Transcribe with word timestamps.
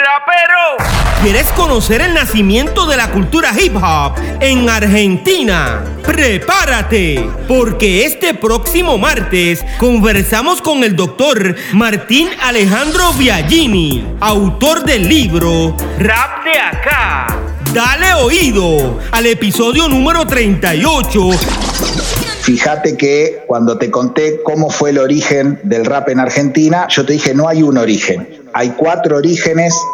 rapero. 0.00 1.22
¿Quieres 1.22 1.50
conocer 1.52 2.00
el 2.00 2.14
nacimiento 2.14 2.86
de 2.86 2.96
la 2.96 3.10
cultura 3.10 3.52
hip 3.58 3.76
hop 3.76 4.14
en 4.40 4.68
Argentina? 4.68 5.84
Prepárate, 6.02 7.28
porque 7.46 8.06
este 8.06 8.32
próximo 8.32 8.96
martes 8.96 9.64
conversamos 9.78 10.62
con 10.62 10.82
el 10.82 10.96
doctor 10.96 11.54
Martín 11.72 12.28
Alejandro 12.42 13.12
Viagini, 13.12 14.16
autor 14.20 14.84
del 14.84 15.06
libro 15.08 15.76
Rap 15.98 16.44
de 16.44 16.58
acá. 16.58 17.36
Dale 17.74 18.14
oído 18.14 18.98
al 19.12 19.26
episodio 19.26 19.88
número 19.88 20.26
38 20.26 21.30
Fíjate 22.42 22.96
que 22.96 23.44
cuando 23.46 23.78
te 23.78 23.90
conté 23.90 24.42
cómo 24.42 24.70
fue 24.70 24.90
el 24.90 24.98
origen 24.98 25.60
del 25.62 25.84
rap 25.84 26.08
en 26.08 26.18
Argentina, 26.18 26.88
yo 26.88 27.04
te 27.04 27.12
dije 27.12 27.34
no 27.34 27.46
hay 27.46 27.62
un 27.62 27.78
origen, 27.78 28.39
hay 28.52 28.70
cuatro 28.70 29.16
orígenes 29.16 29.86